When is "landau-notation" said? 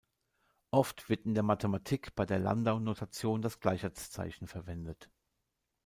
2.39-3.43